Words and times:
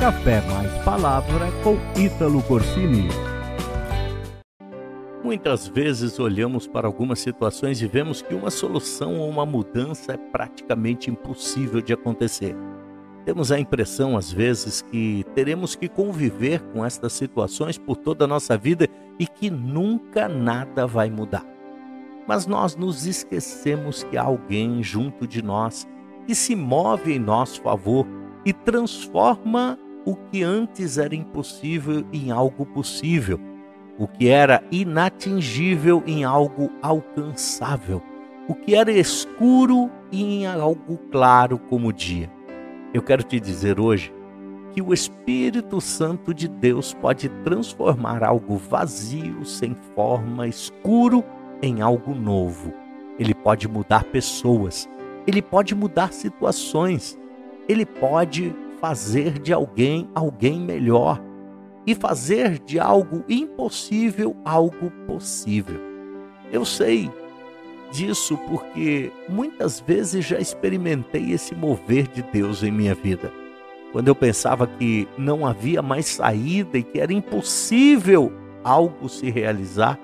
Café 0.00 0.40
Mais 0.48 0.72
Palavra 0.82 1.48
com 1.62 1.76
Ítalo 1.94 2.42
Corsini. 2.44 3.06
Muitas 5.22 5.68
vezes 5.68 6.18
olhamos 6.18 6.66
para 6.66 6.86
algumas 6.86 7.18
situações 7.18 7.82
e 7.82 7.86
vemos 7.86 8.22
que 8.22 8.34
uma 8.34 8.50
solução 8.50 9.18
ou 9.18 9.28
uma 9.28 9.44
mudança 9.44 10.14
é 10.14 10.16
praticamente 10.16 11.10
impossível 11.10 11.82
de 11.82 11.92
acontecer. 11.92 12.56
Temos 13.26 13.52
a 13.52 13.60
impressão, 13.60 14.16
às 14.16 14.32
vezes, 14.32 14.80
que 14.80 15.22
teremos 15.34 15.76
que 15.76 15.86
conviver 15.86 16.62
com 16.72 16.82
estas 16.82 17.12
situações 17.12 17.76
por 17.76 17.98
toda 17.98 18.24
a 18.24 18.28
nossa 18.28 18.56
vida 18.56 18.88
e 19.18 19.26
que 19.26 19.50
nunca 19.50 20.26
nada 20.26 20.86
vai 20.86 21.10
mudar. 21.10 21.44
Mas 22.26 22.46
nós 22.46 22.74
nos 22.74 23.04
esquecemos 23.06 24.02
que 24.04 24.16
há 24.16 24.22
alguém 24.22 24.82
junto 24.82 25.26
de 25.26 25.42
nós 25.42 25.86
que 26.26 26.34
se 26.34 26.56
move 26.56 27.12
em 27.12 27.18
nosso 27.18 27.60
favor 27.60 28.06
e 28.46 28.54
transforma 28.54 29.78
o 30.10 30.16
que 30.16 30.42
antes 30.42 30.98
era 30.98 31.14
impossível 31.14 32.04
em 32.12 32.32
algo 32.32 32.66
possível, 32.66 33.38
o 33.96 34.08
que 34.08 34.26
era 34.26 34.60
inatingível 34.72 36.02
em 36.04 36.24
algo 36.24 36.68
alcançável, 36.82 38.02
o 38.48 38.54
que 38.56 38.74
era 38.74 38.90
escuro 38.90 39.88
em 40.10 40.48
algo 40.48 40.98
claro 41.12 41.60
como 41.60 41.88
o 41.88 41.92
dia. 41.92 42.28
Eu 42.92 43.02
quero 43.02 43.22
te 43.22 43.38
dizer 43.38 43.78
hoje 43.78 44.12
que 44.72 44.82
o 44.82 44.92
Espírito 44.92 45.80
Santo 45.80 46.34
de 46.34 46.48
Deus 46.48 46.92
pode 46.92 47.28
transformar 47.44 48.24
algo 48.24 48.56
vazio, 48.56 49.44
sem 49.44 49.76
forma, 49.94 50.48
escuro, 50.48 51.22
em 51.62 51.82
algo 51.82 52.16
novo. 52.16 52.74
Ele 53.16 53.34
pode 53.34 53.68
mudar 53.68 54.02
pessoas, 54.02 54.88
ele 55.24 55.40
pode 55.40 55.72
mudar 55.72 56.12
situações, 56.12 57.16
ele 57.68 57.86
pode 57.86 58.52
fazer 58.80 59.38
de 59.38 59.52
alguém 59.52 60.08
alguém 60.14 60.58
melhor 60.58 61.20
e 61.86 61.94
fazer 61.94 62.58
de 62.58 62.78
algo 62.78 63.24
impossível 63.28 64.36
algo 64.44 64.90
possível. 65.06 65.80
Eu 66.52 66.64
sei 66.64 67.10
disso 67.92 68.36
porque 68.48 69.12
muitas 69.28 69.80
vezes 69.80 70.24
já 70.24 70.38
experimentei 70.38 71.32
esse 71.32 71.54
mover 71.54 72.06
de 72.08 72.22
Deus 72.22 72.62
em 72.62 72.70
minha 72.70 72.94
vida. 72.94 73.32
Quando 73.92 74.08
eu 74.08 74.14
pensava 74.14 74.66
que 74.66 75.08
não 75.18 75.44
havia 75.44 75.82
mais 75.82 76.06
saída 76.06 76.78
e 76.78 76.82
que 76.82 77.00
era 77.00 77.12
impossível 77.12 78.32
algo 78.62 79.08
se 79.08 79.28
realizar, 79.30 79.98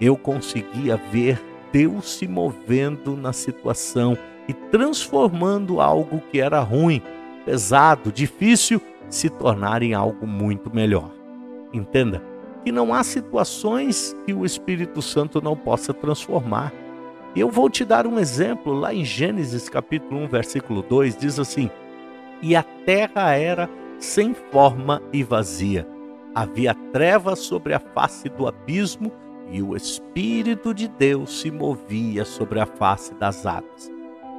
eu 0.00 0.16
conseguia 0.16 0.96
ver 0.96 1.40
Deus 1.70 2.18
se 2.18 2.26
movendo 2.26 3.16
na 3.16 3.32
situação 3.32 4.16
e 4.48 4.54
transformando 4.54 5.80
algo 5.80 6.22
que 6.30 6.40
era 6.40 6.60
ruim, 6.60 7.02
pesado, 7.44 8.10
difícil, 8.10 8.80
se 9.08 9.28
tornar 9.28 9.82
em 9.82 9.94
algo 9.94 10.26
muito 10.26 10.74
melhor. 10.74 11.10
Entenda 11.72 12.22
que 12.64 12.72
não 12.72 12.94
há 12.94 13.02
situações 13.04 14.16
que 14.24 14.32
o 14.32 14.44
Espírito 14.44 15.02
Santo 15.02 15.40
não 15.40 15.56
possa 15.56 15.92
transformar. 15.92 16.72
Eu 17.36 17.50
vou 17.50 17.68
te 17.68 17.84
dar 17.84 18.06
um 18.06 18.18
exemplo, 18.18 18.72
lá 18.72 18.94
em 18.94 19.04
Gênesis 19.04 19.68
capítulo 19.68 20.20
1, 20.22 20.28
versículo 20.28 20.82
2, 20.82 21.16
diz 21.16 21.38
assim: 21.38 21.70
E 22.40 22.56
a 22.56 22.62
terra 22.62 23.34
era 23.34 23.68
sem 23.98 24.34
forma 24.34 25.02
e 25.12 25.22
vazia. 25.22 25.86
Havia 26.34 26.74
trevas 26.92 27.40
sobre 27.40 27.74
a 27.74 27.80
face 27.80 28.28
do 28.28 28.46
abismo, 28.46 29.12
e 29.50 29.62
o 29.62 29.76
Espírito 29.76 30.72
de 30.72 30.88
Deus 30.88 31.40
se 31.40 31.50
movia 31.50 32.24
sobre 32.24 32.60
a 32.60 32.66
face 32.66 33.14
das 33.14 33.44
águas 33.44 33.93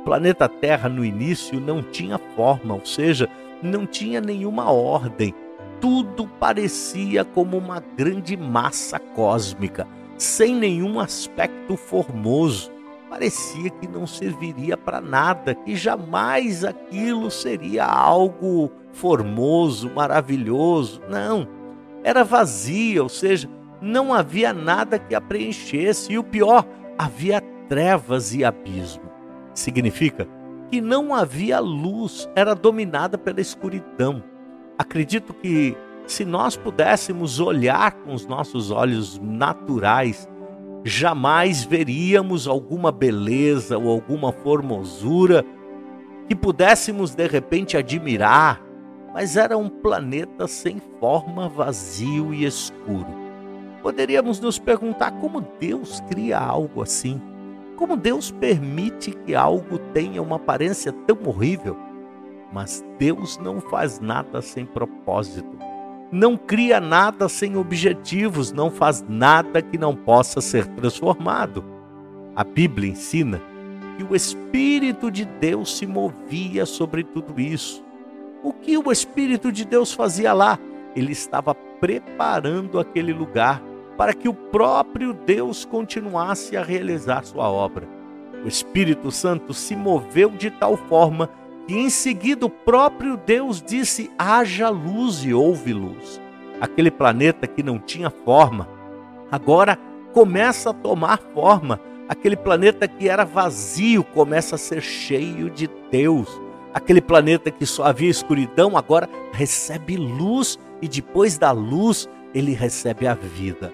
planeta 0.06 0.48
Terra 0.48 0.88
no 0.88 1.04
início 1.04 1.60
não 1.60 1.82
tinha 1.82 2.20
forma, 2.36 2.76
ou 2.76 2.86
seja, 2.86 3.28
não 3.62 3.88
tinha 3.88 4.22
nenhuma 4.22 4.72
ordem. 4.72 5.34
Tudo 5.82 6.28
parecia 6.40 7.26
como 7.26 7.58
uma 7.58 7.84
grande 7.98 8.38
massa 8.38 9.00
cósmica, 9.00 9.88
sem 10.16 10.56
nenhum 10.56 11.00
aspecto 11.00 11.76
formoso. 11.76 12.72
Parecia 13.10 13.70
que 13.72 13.88
não 13.88 14.06
serviria 14.06 14.78
para 14.78 15.02
nada, 15.02 15.56
que 15.56 15.76
jamais 15.76 16.64
aquilo 16.64 17.32
seria 17.32 17.86
algo 17.86 18.72
formoso, 18.94 19.90
maravilhoso. 19.90 21.02
Não, 21.10 21.48
era 22.04 22.24
vazia, 22.24 23.02
ou 23.02 23.10
seja, 23.10 23.50
não 23.82 24.14
havia 24.14 24.54
nada 24.54 25.00
que 25.00 25.16
a 25.16 25.22
preenchesse, 25.22 26.14
e 26.14 26.20
o 26.20 26.24
pior, 26.24 26.66
havia 26.98 27.42
trevas 27.68 28.34
e 28.36 28.46
abismo 28.46 29.05
significa 29.56 30.28
que 30.70 30.82
não 30.82 31.14
havia 31.14 31.60
luz, 31.60 32.30
era 32.36 32.54
dominada 32.54 33.18
pela 33.18 33.42
escuridão. 33.42 34.24
Acredito 34.78 35.34
que 35.34 35.76
se 36.06 36.26
nós 36.26 36.56
pudéssemos 36.56 37.40
olhar 37.40 37.94
com 37.94 38.14
os 38.14 38.28
nossos 38.28 38.70
olhos 38.70 39.20
naturais, 39.20 40.30
jamais 40.84 41.64
veríamos 41.64 42.48
alguma 42.48 42.92
beleza 42.92 43.78
ou 43.78 43.90
alguma 43.90 44.32
formosura 44.32 45.44
que 46.28 46.36
pudéssemos 46.36 47.16
de 47.16 47.28
repente 47.28 47.78
admirar, 47.78 48.62
mas 49.14 49.38
era 49.38 49.58
um 49.58 49.70
planeta 49.70 50.48
sem 50.48 50.82
forma, 51.00 51.48
vazio 51.48 52.34
e 52.34 52.46
escuro. 52.46 53.08
Poderíamos 53.82 54.40
nos 54.40 54.60
perguntar 54.60 55.12
como 55.20 55.46
Deus 55.60 56.02
cria 56.10 56.40
algo 56.40 56.82
assim. 56.82 57.22
Como 57.76 57.98
Deus 57.98 58.32
permite 58.32 59.12
que 59.12 59.36
algo 59.36 59.78
tenha 59.94 60.22
uma 60.22 60.38
aparência 60.38 60.92
tão 60.92 61.18
horrível? 61.26 61.78
Mas 62.54 62.84
Deus 62.98 63.38
não 63.38 63.60
faz 63.60 64.00
nada 64.00 64.42
sem 64.42 64.66
propósito. 64.66 65.58
Não 66.12 66.38
cria 66.38 66.80
nada 66.80 67.28
sem 67.28 67.58
objetivos, 67.58 68.52
não 68.54 68.72
faz 68.72 69.04
nada 69.10 69.62
que 69.62 69.78
não 69.78 69.94
possa 69.96 70.40
ser 70.40 70.66
transformado. 70.68 71.64
A 72.36 72.44
Bíblia 72.44 72.92
ensina 72.92 73.42
que 73.98 74.04
o 74.04 74.16
Espírito 74.16 75.12
de 75.12 75.26
Deus 75.26 75.78
se 75.78 75.86
movia 75.86 76.66
sobre 76.66 77.04
tudo 77.04 77.40
isso. 77.42 77.84
O 78.42 78.54
que 78.54 78.78
o 78.78 78.92
Espírito 78.92 79.52
de 79.52 79.66
Deus 79.66 79.92
fazia 79.92 80.32
lá? 80.32 80.58
Ele 80.96 81.12
estava 81.12 81.54
preparando 81.54 82.80
aquele 82.80 83.12
lugar 83.12 83.62
para 83.98 84.14
que 84.14 84.28
o 84.28 84.34
próprio 84.34 85.14
Deus 85.14 85.66
continuasse 85.66 86.58
a 86.58 86.64
realizar 86.64 87.24
sua 87.24 87.50
obra. 87.50 87.88
O 88.44 88.48
Espírito 88.48 89.12
Santo 89.12 89.54
se 89.54 89.76
moveu 89.76 90.30
de 90.30 90.52
tal 90.52 90.78
forma 90.78 91.30
que 91.68 91.74
em 91.74 91.90
seguida 91.90 92.46
o 92.46 92.50
próprio 92.50 93.18
Deus 93.18 93.62
disse: 93.62 94.12
haja 94.18 94.70
luz 94.70 95.24
e 95.26 95.34
houve 95.34 95.74
luz. 95.74 96.22
Aquele 96.62 96.92
planeta 96.92 97.48
que 97.48 97.64
não 97.64 97.80
tinha 97.80 98.10
forma, 98.10 98.68
agora 99.32 99.78
começa 100.14 100.70
a 100.70 100.74
tomar 100.74 101.18
forma. 101.34 101.80
Aquele 102.08 102.36
planeta 102.36 102.88
que 102.88 103.10
era 103.10 103.26
vazio 103.26 104.04
começa 104.04 104.56
a 104.56 104.60
ser 104.60 104.82
cheio 104.82 105.50
de 105.50 105.68
Deus. 105.90 106.30
Aquele 106.74 107.02
planeta 107.02 107.50
que 107.50 107.66
só 107.66 107.86
havia 107.86 108.10
escuridão 108.10 108.78
agora 108.78 109.10
recebe 109.32 109.98
luz 109.98 110.60
e 110.82 110.88
depois 110.88 111.38
da 111.38 111.52
luz 111.52 112.08
ele 112.34 112.54
recebe 112.54 113.08
a 113.08 113.16
vida. 113.16 113.74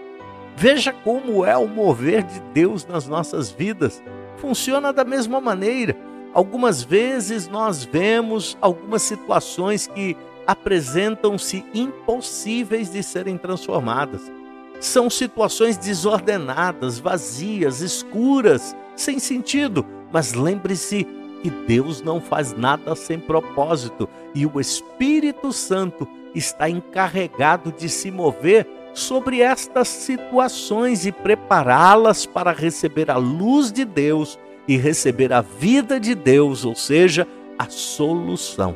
Veja 0.55 0.93
como 0.93 1.45
é 1.45 1.57
o 1.57 1.67
mover 1.67 2.23
de 2.23 2.39
Deus 2.53 2.85
nas 2.85 3.07
nossas 3.07 3.49
vidas. 3.49 4.01
Funciona 4.37 4.93
da 4.93 5.03
mesma 5.03 5.41
maneira. 5.41 5.95
Algumas 6.33 6.83
vezes 6.83 7.47
nós 7.47 7.83
vemos 7.83 8.57
algumas 8.61 9.01
situações 9.01 9.87
que 9.87 10.15
apresentam-se 10.47 11.65
impossíveis 11.73 12.91
de 12.91 13.03
serem 13.03 13.37
transformadas. 13.37 14.31
São 14.79 15.09
situações 15.09 15.77
desordenadas, 15.77 16.99
vazias, 16.99 17.81
escuras, 17.81 18.75
sem 18.95 19.19
sentido. 19.19 19.85
Mas 20.11 20.33
lembre-se 20.33 21.05
que 21.41 21.49
Deus 21.49 22.01
não 22.01 22.21
faz 22.21 22.53
nada 22.53 22.95
sem 22.95 23.19
propósito 23.19 24.07
e 24.33 24.45
o 24.45 24.59
Espírito 24.59 25.51
Santo 25.51 26.07
está 26.33 26.69
encarregado 26.69 27.71
de 27.71 27.89
se 27.89 28.11
mover 28.11 28.67
sobre 28.93 29.41
estas 29.41 29.87
situações 29.87 31.05
e 31.05 31.11
prepará-las 31.11 32.25
para 32.25 32.51
receber 32.51 33.09
a 33.09 33.17
luz 33.17 33.71
de 33.71 33.85
Deus 33.85 34.37
e 34.67 34.77
receber 34.77 35.33
a 35.33 35.41
vida 35.41 35.99
de 35.99 36.13
Deus, 36.13 36.65
ou 36.65 36.75
seja, 36.75 37.27
a 37.57 37.69
solução. 37.69 38.75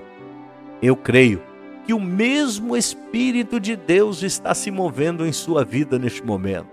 Eu 0.81 0.95
creio 0.95 1.41
que 1.85 1.93
o 1.93 1.99
mesmo 1.99 2.75
Espírito 2.75 3.59
de 3.59 3.75
Deus 3.75 4.23
está 4.23 4.53
se 4.53 4.71
movendo 4.71 5.25
em 5.25 5.31
sua 5.31 5.63
vida 5.63 5.99
neste 5.99 6.23
momento. 6.23 6.67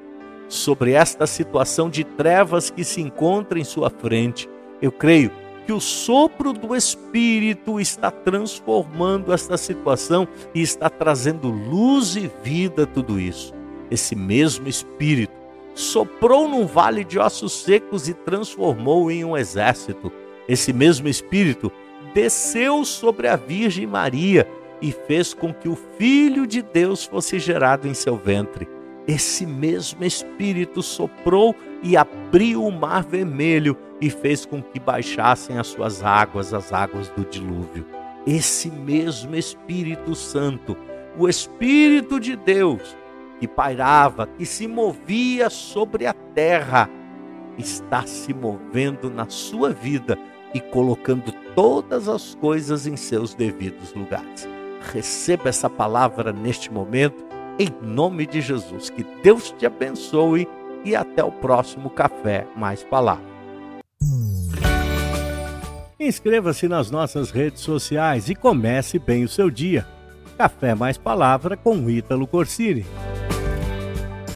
Sobre 0.48 0.92
esta 0.92 1.26
situação 1.26 1.88
de 1.88 2.04
trevas 2.04 2.70
que 2.70 2.84
se 2.84 3.00
encontra 3.00 3.58
em 3.58 3.64
sua 3.64 3.90
frente, 3.90 4.48
eu 4.80 4.90
creio 4.90 5.30
que 5.66 5.72
o 5.72 5.80
sopro 5.80 6.52
do 6.52 6.74
Espírito 6.74 7.80
está 7.80 8.10
transformando 8.10 9.32
esta 9.32 9.56
situação 9.56 10.26
e 10.54 10.60
está 10.60 10.90
trazendo 10.90 11.48
luz 11.48 12.16
e 12.16 12.30
vida 12.42 12.84
a 12.84 12.86
tudo 12.86 13.20
isso. 13.20 13.52
Esse 13.90 14.14
mesmo 14.14 14.68
Espírito 14.68 15.32
soprou 15.74 16.48
num 16.48 16.66
vale 16.66 17.04
de 17.04 17.18
ossos 17.18 17.52
secos 17.52 18.08
e 18.08 18.14
transformou 18.14 19.10
em 19.10 19.24
um 19.24 19.36
exército. 19.36 20.12
Esse 20.48 20.72
mesmo 20.72 21.08
Espírito 21.08 21.70
desceu 22.14 22.84
sobre 22.84 23.28
a 23.28 23.36
Virgem 23.36 23.86
Maria 23.86 24.46
e 24.80 24.90
fez 24.90 25.32
com 25.32 25.54
que 25.54 25.68
o 25.68 25.78
Filho 25.96 26.46
de 26.46 26.60
Deus 26.60 27.04
fosse 27.04 27.38
gerado 27.38 27.86
em 27.86 27.94
seu 27.94 28.16
ventre. 28.16 28.68
Esse 29.06 29.46
mesmo 29.46 30.04
Espírito 30.04 30.82
soprou 30.82 31.54
e 31.82 31.96
abriu 32.32 32.64
o 32.64 32.72
mar 32.72 33.04
vermelho 33.04 33.76
e 34.00 34.08
fez 34.08 34.46
com 34.46 34.62
que 34.62 34.80
baixassem 34.80 35.58
as 35.58 35.66
suas 35.66 36.02
águas, 36.02 36.54
as 36.54 36.72
águas 36.72 37.10
do 37.10 37.26
dilúvio. 37.26 37.84
Esse 38.26 38.70
mesmo 38.70 39.36
Espírito 39.36 40.14
Santo, 40.14 40.74
o 41.18 41.28
Espírito 41.28 42.18
de 42.18 42.34
Deus, 42.34 42.96
que 43.38 43.46
pairava, 43.46 44.26
que 44.26 44.46
se 44.46 44.66
movia 44.66 45.50
sobre 45.50 46.06
a 46.06 46.14
terra, 46.14 46.88
está 47.58 48.06
se 48.06 48.32
movendo 48.32 49.10
na 49.10 49.28
sua 49.28 49.68
vida 49.68 50.18
e 50.54 50.60
colocando 50.60 51.34
todas 51.54 52.08
as 52.08 52.34
coisas 52.36 52.86
em 52.86 52.96
seus 52.96 53.34
devidos 53.34 53.92
lugares. 53.92 54.48
Receba 54.90 55.50
essa 55.50 55.68
palavra 55.68 56.32
neste 56.32 56.72
momento, 56.72 57.22
em 57.58 57.68
nome 57.86 58.24
de 58.24 58.40
Jesus. 58.40 58.88
Que 58.88 59.04
Deus 59.22 59.54
te 59.58 59.66
abençoe 59.66 60.48
e 60.84 60.94
até 60.96 61.22
o 61.22 61.32
próximo 61.32 61.90
Café 61.90 62.46
Mais 62.56 62.82
Palavra. 62.82 63.32
Inscreva-se 65.98 66.66
nas 66.66 66.90
nossas 66.90 67.30
redes 67.30 67.60
sociais 67.60 68.28
e 68.28 68.34
comece 68.34 68.98
bem 68.98 69.22
o 69.22 69.28
seu 69.28 69.48
dia. 69.48 69.86
Café 70.36 70.74
Mais 70.74 70.98
Palavra 70.98 71.56
com 71.56 71.88
Ítalo 71.88 72.26
Corsini. 72.26 72.84